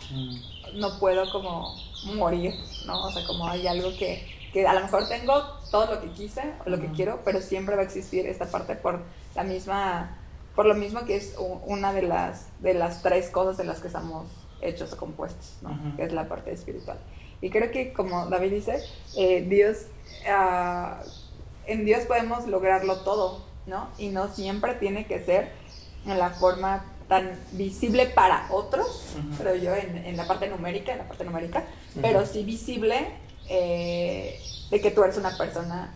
[0.74, 1.74] No puedo como
[2.14, 2.54] morir,
[2.86, 3.04] ¿no?
[3.04, 6.54] O sea, como hay algo que, que a lo mejor tengo todo lo que quise
[6.64, 9.00] o lo que quiero, pero siempre va a existir esta parte por
[9.34, 10.18] la misma,
[10.54, 13.88] por lo mismo que es una de las, de las tres cosas de las que
[13.88, 14.26] estamos
[14.60, 15.96] hechos o compuestos, ¿no?
[15.96, 16.98] Que es la parte espiritual.
[17.40, 18.82] Y creo que, como David dice,
[19.16, 19.86] eh, Dios,
[20.28, 21.02] ah,
[21.66, 23.90] en Dios podemos lograrlo todo, ¿no?
[23.98, 25.52] Y no siempre tiene que ser
[26.06, 29.34] en la forma tan visible para otros, Ujú.
[29.38, 31.64] pero yo en, en la parte numérica, en la parte numérica,
[32.00, 33.08] pero sí visible
[33.48, 34.40] eh,
[34.70, 35.94] de que tú eres una persona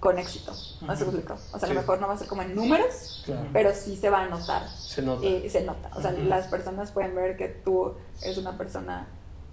[0.00, 0.52] con éxito.
[0.82, 1.34] ¿No se explico?
[1.52, 3.48] O sea, a lo mejor no va a ser como en números, Claro.
[3.52, 4.68] pero sí se va a notar.
[4.70, 5.26] Se nota.
[5.50, 5.90] Se nota.
[5.94, 9.06] O sea, las personas pueden ver que tú eres una persona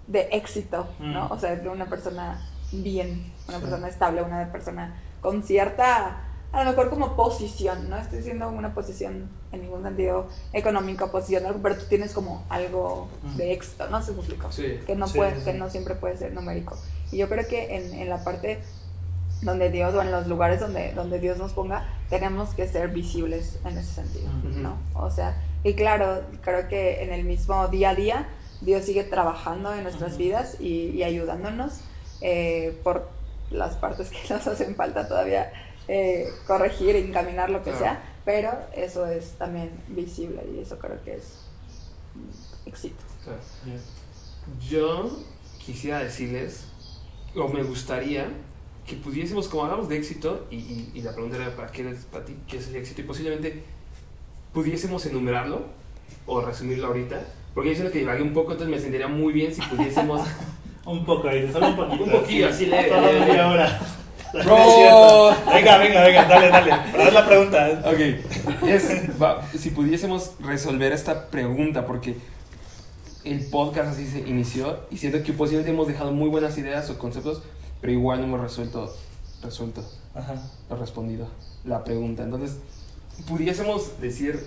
[0.06, 1.28] de éxito, ¿no?
[1.28, 3.62] O sea, de una persona bien, una Sí.
[3.64, 6.18] persona estable, una persona con cierta,
[6.54, 11.42] a lo mejor como posición, no estoy diciendo una posición en ningún sentido económico, posición,
[11.62, 14.00] pero tú tienes como algo de éxito, ¿no?
[14.02, 14.80] Se explico Sí.
[14.86, 16.76] que no Sí, puede, sí, que no siempre puede ser numérico.
[17.10, 18.60] Y yo creo que en, en la parte
[19.42, 23.58] donde Dios o en los lugares donde, donde Dios nos ponga, tenemos que ser visibles
[23.64, 24.28] en ese sentido.
[24.56, 24.76] ¿no?
[24.94, 28.28] O sea, y claro, creo que en el mismo día a día
[28.60, 31.80] Dios sigue trabajando en nuestras vidas y, y ayudándonos
[32.20, 33.08] eh, por
[33.50, 35.52] las partes que nos hacen falta todavía
[35.88, 37.78] eh, corregir, encaminar lo que Claro.
[37.78, 41.40] sea, pero eso es también visible y eso creo que es
[42.66, 43.02] éxito.
[43.24, 43.38] Claro.
[44.68, 45.10] Yo
[45.64, 46.64] quisiera decirles,
[47.36, 48.28] o me gustaría,
[48.86, 52.04] que pudiésemos, como hablamos de éxito, y, y- y la pregunta era para qué es
[52.04, 53.62] para ti, qué es el éxito, y posiblemente
[54.52, 55.62] pudiésemos enumerarlo
[56.26, 57.22] o resumirlo ahorita,
[57.54, 60.20] porque yo siento que divagué un poco, entonces me sentiría muy bien si pudiésemos
[60.86, 62.04] Un poco ahí, solo un poquito.
[62.04, 63.20] Un poquillo, así leve, Solo leve.
[63.20, 63.80] media hora.
[64.44, 65.30] Bro.
[65.30, 65.46] Es.
[65.46, 66.72] Venga, venga, venga, dale, dale.
[66.92, 67.82] Pero haz la pregunta.
[67.84, 72.16] Ok, es- va, si pudiésemos resolver esta pregunta, porque
[73.24, 76.98] el podcast así se inició y siento que posiblemente hemos dejado muy buenas ideas o
[76.98, 77.42] conceptos,
[77.80, 78.94] pero igual no hemos resuelto,
[79.42, 79.82] resuelto
[80.14, 80.34] Ajá.
[80.68, 81.28] o respondido
[81.64, 82.22] la pregunta.
[82.22, 82.56] Entonces,
[83.28, 84.44] pudiésemos decir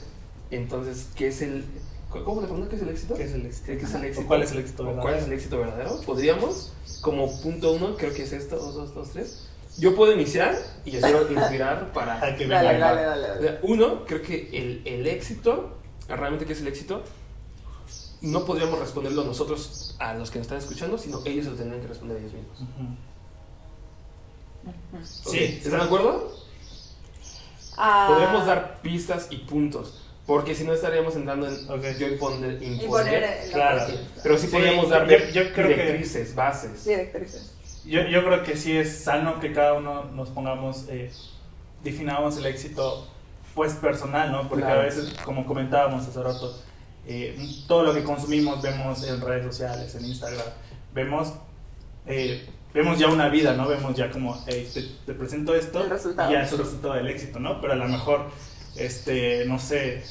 [0.51, 1.65] entonces qué es el...
[2.09, 3.15] ¿Cómo le pregunta qué es el éxito?
[3.15, 3.65] ¿Qué es el éxito?
[3.67, 4.21] ¿Qué es el éxito?
[4.25, 5.01] ¿O cuál es el éxito ¿O verdadero?
[5.03, 6.01] ¿Cuál es el éxito verdadero?
[6.01, 6.71] Podríamos,
[7.01, 9.46] como punto uno, creo que es esto, dos, dos, tres.
[9.77, 12.19] Yo puedo iniciar y yo quiero inspirar para...
[12.37, 12.87] Que Dale, venga.
[12.93, 13.41] dale, dale, O dale.
[13.47, 17.03] sea, Uno, creo que el, el éxito, realmente qué es el éxito,
[18.21, 21.87] no podríamos responderlo nosotros a los que nos están escuchando, sino ellos lo tendrían que
[21.87, 22.57] responder ellos mismos.
[25.03, 26.35] Sí, ¿Están de acuerdo?
[27.77, 31.83] Ah, Podríamos dar pistas y puntos, porque si no estaríamos entrando en Ok.
[31.99, 33.93] yo imponer, y imponer, poner el- Claro.
[34.23, 36.83] Pero sí Sí, podríamos dar yo- yo creo que- directrices, bases.
[36.85, 37.53] directrices.
[37.87, 41.11] Yo, yo creo que sí es sano que cada uno nos pongamos, eh,
[41.83, 43.07] definamos el éxito
[43.55, 44.47] pues personal, ¿no?
[44.49, 44.81] Porque Claro.
[44.81, 46.55] a veces, como comentábamos hace rato,
[47.07, 47.35] eh,
[47.67, 50.45] todo lo que consumimos vemos en redes sociales, en Instagram,
[50.93, 51.33] vemos,
[52.05, 53.67] eh, vemos ya una vida, ¿no?
[53.67, 57.39] Vemos ya como, hey, te, te presento esto y ya es el resultado del éxito,
[57.39, 57.59] ¿no?
[57.61, 58.25] Pero a lo mejor,
[58.75, 60.03] este, no sé,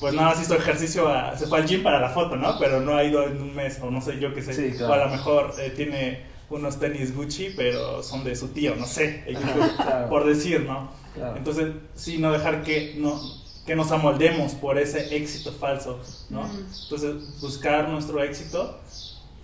[0.00, 2.58] pues nada más hizo ejercicio, a- se fue al gym para la foto, ¿no?
[2.58, 4.54] Pero no ha ido en un mes, o no sé yo qué sé.
[4.54, 4.92] Sí, claro.
[4.92, 8.86] O a lo mejor eh, tiene unos tenis Gucci, pero son de su tío, no
[8.86, 9.24] sé,
[9.76, 10.08] claro.
[10.08, 10.90] por decir, ¿no?
[11.14, 11.36] Claro.
[11.36, 13.20] Entonces, sí, no dejar que, no,
[13.66, 16.48] que nos amoldemos por ese éxito falso, ¿no?
[16.84, 18.78] Entonces, buscar nuestro éxito,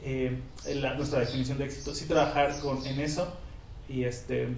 [0.05, 0.39] eh,
[0.75, 3.27] la- nuestra definición de éxito, sí trabajar con, en eso
[3.89, 4.49] y, este,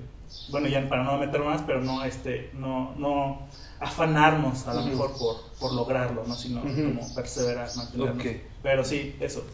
[0.50, 3.46] bueno, ya para no meter más, pero no, este, no, no
[3.80, 6.34] afanarnos a lo mejor por, por lograrlo, ¿no?
[6.34, 6.94] Sino Ujú.
[6.94, 8.24] como perseverar, mantenernos.
[8.26, 8.32] Ok.
[8.62, 9.44] Pero sí, eso.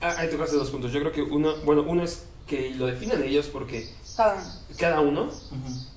[0.00, 0.92] Ah, ahí tocaste dos puntos.
[0.92, 4.44] Yo creo que uno, bueno, uno es que lo definan ellos porque Cada uno.
[4.78, 5.92] cada uno Ujú,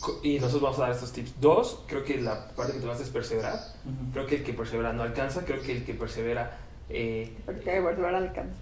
[0.00, 1.40] Co- Y nosotros vamos a dar estos tips.
[1.40, 3.54] Dos, creo que la parte que te vas es perseverar.
[3.84, 4.12] ujú.
[4.12, 5.44] Creo que el que persevera no alcanza.
[5.44, 6.58] Creo que el que persevera.
[6.88, 8.56] Eh, Porque perseverar alcanza.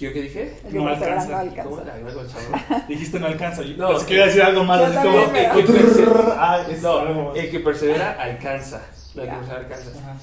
[0.00, 0.60] ¿Yo qué dije?
[0.70, 1.40] No persevera no alcanza.
[1.40, 2.38] Alcanza.
[2.76, 2.86] El.
[2.88, 3.62] Dijiste no alcanza.
[3.62, 4.80] Yo No, pensé que iba a decir algo más.
[4.80, 7.36] así como, El que persevera, Ah, es algo no, más.
[7.36, 8.82] el que persevera alcanza.
[9.14, 9.90] El que persevera alcanza.
[9.98, 10.16] Ajá.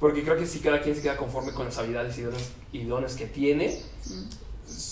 [0.00, 2.84] Porque creo que si cada quien se queda conforme con las habilidades y dones, y
[2.84, 4.22] dones que tiene, Mm.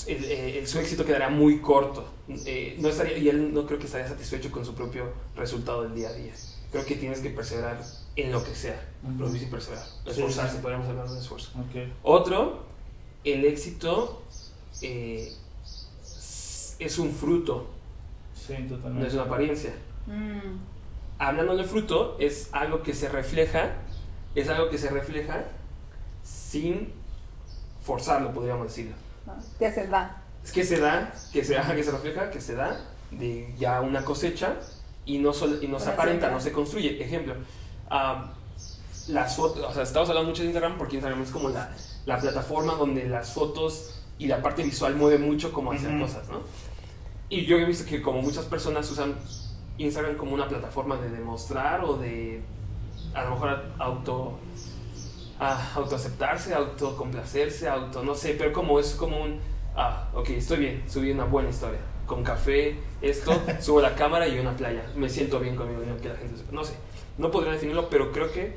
[0.09, 2.09] el, eh, el- su éxito quedará muy corto.
[2.47, 5.95] Eh, no estaría, y él no creo que estaría satisfecho con su propio resultado del
[5.95, 6.33] día a día.
[6.73, 7.81] Creo que tienes que perseverar
[8.17, 8.81] en lo que sea.
[9.19, 9.85] Producir y perseverar.
[9.85, 10.63] Sí, Esforzarse, sí.
[10.63, 11.51] podríamos hablar de un esfuerzo.
[11.59, 11.89] Ok.
[12.03, 12.65] Otro,
[13.25, 14.23] el éxito
[14.83, 15.33] eh,
[16.79, 17.67] es un fruto,
[18.35, 19.09] Sí, no totalmente.
[19.09, 19.73] es una apariencia.
[20.07, 20.59] Mm.
[21.19, 23.73] Hablando de fruto, es algo que se refleja,
[24.35, 25.45] es algo que se refleja
[26.23, 26.93] sin
[27.83, 28.95] forzarlo, podríamos decirlo.
[29.27, 30.21] No, Ya se da.
[30.45, 32.79] Es que se da, que se, que se refleja, que se da
[33.11, 34.57] de ya una cosecha
[35.07, 37.03] y no, sol- y no se aparenta, no se construye.
[37.03, 37.35] Ejemplo,
[37.89, 38.33] ah,
[39.09, 41.71] las fotos, o sea, estamos hablando mucho de Instagram porque Instagram es como la,
[42.07, 46.05] la plataforma donde las fotos y la parte visual mueve mucho como hacer Ujú.
[46.05, 46.41] cosas, ¿no?
[47.29, 49.15] Y yo he visto que como muchas personas usan
[49.79, 52.43] Instagram como una plataforma de demostrar o de
[53.13, 54.39] a lo mejor auto
[55.41, 59.41] ah, autoaceptarse, autocomplacerse, auto no sé, pero como es como un
[59.77, 64.39] ah, ok, estoy bien, subí una buena historia con café, esto, subo la cámara y
[64.39, 66.75] una playa, me siento bien conmigo, que la gente no sé,
[67.19, 68.57] no podría definirlo, pero creo que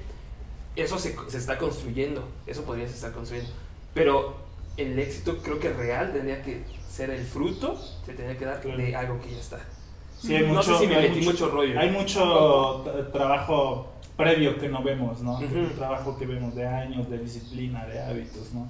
[0.82, 3.52] eso se, se está construyendo, eso podría estar construyendo,
[3.94, 4.36] pero
[4.78, 8.78] el éxito creo que real tendría que ser el fruto, se tendría que dar Claro.
[8.78, 9.60] de algo que ya está.
[10.20, 11.80] Sí, hay No mucho, sé si me hay metí mucho rollo.
[11.80, 15.34] Hay mucho tra- trabajo previo que no vemos, ¿no?
[15.36, 15.46] Ujú.
[15.60, 18.68] Un trabajo que vemos de años, de disciplina, de hábitos, ¿no?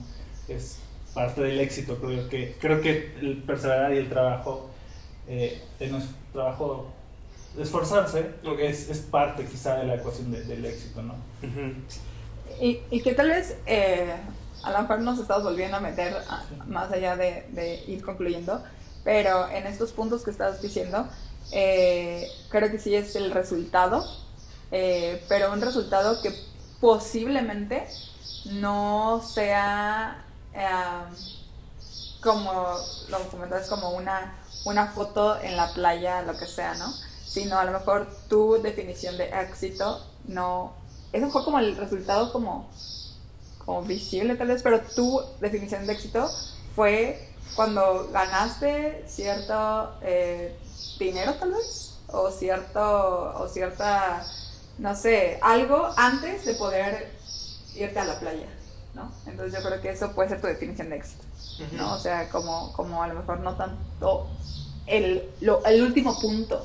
[0.50, 0.80] Es
[1.14, 4.70] parte del éxito, creo que creo que el perseverar y el trabajo,
[5.28, 6.92] eh, en nuestro trabajo,
[7.60, 8.60] esforzarse, Ok.
[8.60, 11.16] es, es parte quizá de la ecuación de- del éxito, ¿no?
[12.62, 14.14] Y, y que tal vez eh,
[14.64, 18.64] a lo mejor nos estamos volviendo a meter a- más allá de, de ir concluyendo,
[19.04, 21.08] pero en estos puntos que estás diciendo,
[21.52, 24.06] eh, creo que sí es el resultado,
[24.72, 26.34] eh, pero un resultado que
[26.82, 27.88] posiblemente
[28.46, 30.66] no sea eh,
[32.22, 32.76] como
[33.10, 34.34] lo comentabas, como una,
[34.66, 36.92] una foto en la playa, lo que sea, ¿no?
[37.38, 40.74] Sino a lo mejor tu definición de éxito no...
[41.14, 42.70] Eso fue como el resultado como,
[43.66, 46.30] como visible tal vez, pero tu definición de éxito
[46.76, 50.56] fue cuando ganaste cierto eh,
[51.00, 54.26] dinero tal vez, o cierto, o cierta,
[54.80, 57.12] no sé, algo antes de poder
[57.76, 58.48] irte a la playa.
[58.94, 59.12] ¿no?
[59.28, 61.24] Entonces yo creo que eso puede ser tu definición de éxito.
[61.74, 61.96] ¿no?
[61.96, 64.28] O sea, como, como a lo mejor no tanto
[64.88, 66.64] el, lo- el último punto,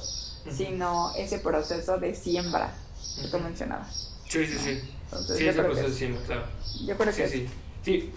[0.51, 2.73] sino ese proceso de siembra
[3.21, 4.15] que tú mencionabas.
[4.29, 4.81] Sí, sí, sí.
[5.05, 6.43] Entonces Sí, yo, es el creo que, proceso de siembra, claro.
[6.87, 7.49] yo creo Sí, que sí.
[7.85, 8.13] Sí,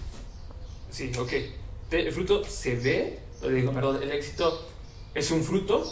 [0.91, 1.31] sí, ok.
[1.91, 4.65] El fruto se ve, digo, perdón, el éxito
[5.13, 5.83] es un fruto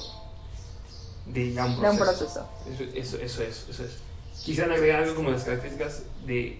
[1.25, 2.47] de ya un de un proceso.
[2.67, 2.93] proceso.
[2.95, 3.91] Eso, eso, eso es, eso es.
[4.43, 6.59] Quisieran agregar algo como las características de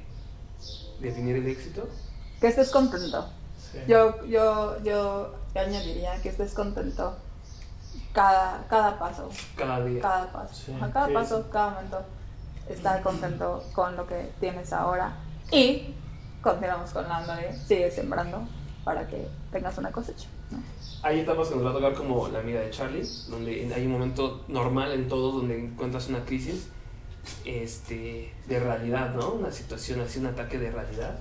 [0.99, 1.87] definir el éxito.
[2.39, 3.27] Que estés contento.
[3.71, 3.79] Sí.
[3.87, 7.17] Yo, yo, yo añadiría que estés contento
[8.13, 10.01] cada, cada paso, Cada día.
[10.01, 12.01] cada paso, Sí, Ajá, cada sí, paso, cada momento,
[12.69, 15.13] estar contento con lo que tienes ahora
[15.51, 15.93] y
[16.41, 18.47] continuamos con la ándale, sigue sembrando
[18.83, 20.27] para que tengas una cosecha.
[20.51, 20.59] ¿no?
[21.01, 23.91] Hay etapas que nos va a tocar como la amiga de Charlie, donde hay un
[23.93, 26.69] momento normal en todos donde encuentras una crisis
[27.45, 29.31] este, de realidad, ¿no?
[29.31, 31.19] Una situación así, un ataque de realidad.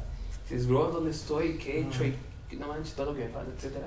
[0.48, 1.56] Dices, bro, ¿dónde estoy?
[1.58, 2.04] ¿Qué he hecho?
[2.04, 3.86] Y no manches todo lo que me pasa, etcétera.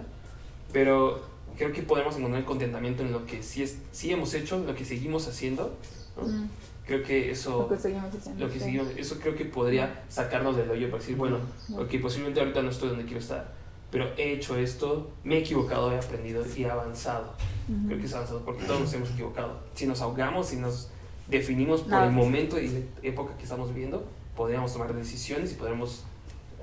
[0.73, 1.21] Pero
[1.57, 4.75] creo que podemos encontrar el contentamiento en lo que sí, es, sí hemos hecho, lo
[4.75, 5.75] que seguimos haciendo.
[6.17, 6.23] ¿no?
[6.27, 6.49] Mm,
[6.85, 7.67] Creo que eso...
[7.69, 8.45] Lo que seguimos haciendo.
[8.45, 8.65] Lo que sí.
[8.65, 11.39] seguimos, eso creo que podría sacarnos del hoyo para decir, bueno,
[11.69, 11.79] Mm.
[11.79, 13.53] ok, posiblemente ahorita no estoy donde quiero estar,
[13.91, 17.33] pero he hecho esto, me he equivocado, he aprendido y he avanzado.
[17.67, 17.87] Ujú.
[17.87, 19.59] Creo que es avanzado porque todos nos hemos equivocado.
[19.73, 20.89] Si nos ahogamos, si nos
[21.27, 22.05] definimos por Nada.
[22.05, 26.03] el momento y la época que estamos viviendo, podríamos tomar decisiones y podríamos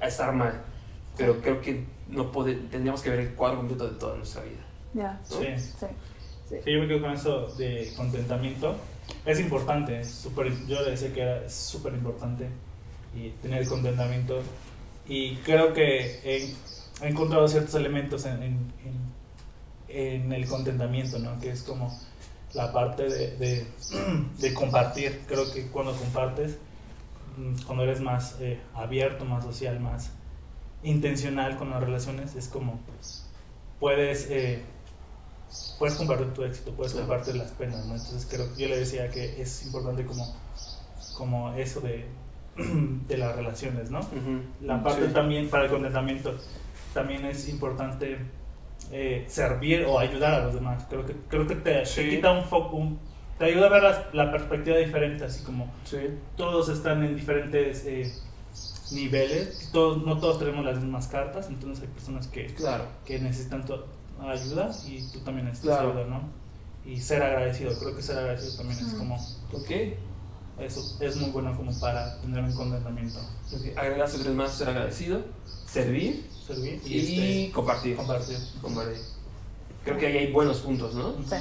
[0.00, 0.62] estar mal.
[1.16, 4.60] Pero creo que no tendríamos que ver el cuadro completo de toda nuestra vida.
[4.94, 5.20] Ya.
[5.24, 5.36] Sí.
[5.56, 5.86] sí.
[6.48, 6.56] sí.
[6.64, 8.76] Sí, yo me quedo con eso de contentamiento.
[9.24, 12.48] Es importante, es súper- yo le decía que era súper importante
[13.16, 14.40] y tener contentamiento.
[15.08, 16.54] Y creo que he,
[17.04, 19.12] he encontrado ciertos elementos en, en- en-
[20.24, 21.38] en el contentamiento, ¿no?
[21.40, 21.98] Que es como
[22.54, 23.66] la parte de, de-
[24.38, 25.22] de compartir.
[25.26, 26.58] Creo que cuando compartes,
[27.38, 30.10] mm, cuando eres más eh, abierto, más social, más
[30.82, 32.78] intencional con las relaciones, es como
[33.80, 34.26] puedes...
[34.30, 34.62] eh,
[35.78, 37.94] puedes compartir tu éxito, puedes compartir las penas, ¿no?
[37.94, 40.34] Entonces creo yo le decía que es importante como,
[41.16, 42.06] como eso de,
[43.08, 44.00] de las relaciones, ¿no?
[44.60, 45.12] La parte Sí.
[45.12, 46.36] también para el contentamiento
[46.94, 48.18] también es importante
[48.90, 50.84] eh, servir o ayudar a los demás.
[50.88, 52.88] Creo que creo que te, te quita un foco,
[53.38, 55.98] te ayuda a ver la, la perspectiva diferente, así como Sí.
[56.36, 58.12] todos están en diferentes eh,
[58.92, 62.84] niveles, todos, no todos tenemos las mismas cartas, entonces hay personas que Claro.
[63.06, 63.64] que necesitan
[64.30, 65.90] ayuda y tú también necesitas Claro.
[65.98, 66.28] ayuda, ¿no?
[66.84, 69.70] Y ser agradecido, creo que ser agradecido también es como, Ok.
[70.58, 73.18] eso es muy bueno como para tener un contentamiento,
[73.54, 73.76] Ok.
[73.78, 75.22] Agregaste tres más, ser agradecido,
[75.66, 76.98] servir servir y, y,
[77.44, 77.96] este, compartir.
[77.96, 78.36] compartir.
[78.60, 78.96] Compartir.
[79.84, 81.12] Creo que ahí hay buenos puntos, ¿no?
[81.28, 81.36] Sí.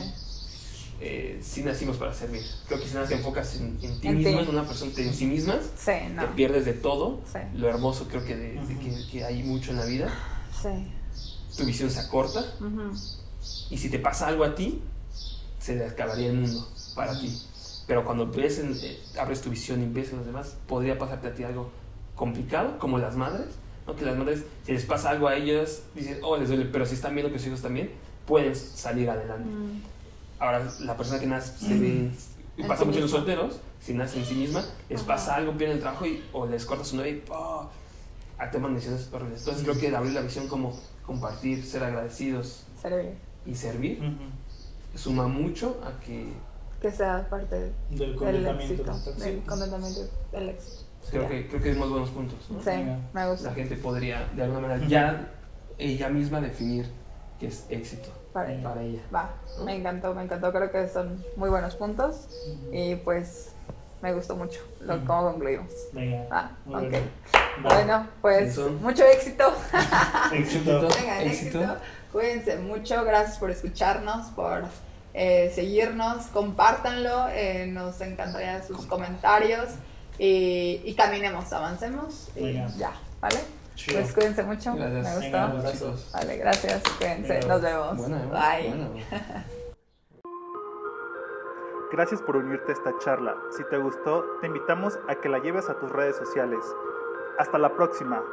[1.04, 2.44] Eh, sí nacimos para servir.
[2.68, 4.44] Creo que si nada te enfocas en, en ti En misma, ti.
[4.44, 6.22] en una persona, en sí misma, Sí, no.
[6.22, 7.22] te pierdes de todo.
[7.32, 7.40] Sí.
[7.56, 10.10] Lo hermoso creo que, de, de que, que hay mucho en la vida.
[10.62, 10.70] Sí.
[11.58, 12.44] Tu visión se acorta
[13.70, 14.82] y si te pasa algo a ti,
[15.60, 17.38] se acabaría el mundo para ti.
[17.88, 21.28] Pero cuando ves en- eh, abres tu visión y ves en los demás, podría pasarte
[21.28, 21.70] a ti algo
[22.16, 23.48] complicado, como las madres,
[23.88, 23.96] ¿no?
[23.96, 26.94] que las madres, si les pasa algo a ellas, dicen, oh, les duele, pero si
[26.94, 27.92] están viendo que sus hijos también,
[28.26, 29.50] pueden salir adelante.
[29.50, 29.82] Mm.
[30.40, 32.12] Ahora, la persona que nace, se ve,
[32.68, 35.08] pasa sí mucho en los solteros, si nace en sí misma, les Ajá.
[35.08, 37.70] pasa algo, pierden el trabajo y, o les corta su novia y ¡oh!
[38.76, 39.40] decisiones horribles.
[39.40, 43.16] Entonces creo que abrir la visión como compartir, ser agradecidos Servir.
[43.46, 44.02] y servir
[44.96, 46.34] suma mucho a que
[46.82, 48.84] Que sea parte Del contentamiento.
[49.18, 50.84] Del contentamiento del éxito.
[51.10, 52.40] creo que creo que es muy buenos puntos.
[52.50, 52.62] ¿no?
[52.62, 52.72] Sí,
[53.14, 53.50] me gusta.
[53.50, 55.32] La gente podría de alguna manera ya
[55.78, 56.90] ella misma definir
[57.40, 59.02] qué es éxito Para para ella.
[59.14, 59.34] Va,
[59.66, 60.52] me encantó, me encantó.
[60.52, 62.28] Creo que son muy buenos puntos
[62.72, 63.54] y pues
[64.02, 65.72] me gustó mucho lo cómo concluimos.
[65.94, 66.26] Venga.
[66.32, 66.92] Ah, muy ok.
[66.92, 67.06] bueno.
[67.64, 69.54] Bueno, pues mucho éxito.
[70.34, 70.88] Éxito.
[70.88, 71.78] Tengan éxito.
[72.12, 73.04] Cuídense mucho.
[73.04, 74.64] Gracias por escucharnos, por
[75.14, 76.28] eh, seguirnos.
[76.28, 77.28] Compártanlo.
[77.30, 79.70] eh, nos encantaría sus comentarios.
[80.18, 82.30] Y, y caminemos, avancemos.
[82.36, 82.68] Y Venga.
[82.78, 83.40] ya, ¿vale?
[83.76, 84.00] Chido.
[84.02, 84.76] Pues cuídense mucho.
[84.76, 85.16] Gracias.
[85.20, 85.96] Me Venga, gustó.
[86.14, 86.82] Vale, gracias.
[86.98, 87.34] Cuídense.
[87.34, 87.48] Venga.
[87.48, 87.98] Nos vemos.
[87.98, 88.74] Buena, ¿eh?
[89.10, 89.52] Bye.
[91.92, 93.36] Gracias por unirte a esta charla.
[93.50, 96.60] Si te gustó, te invitamos a que la lleves a tus redes sociales.
[97.38, 98.24] Hasta la próxima.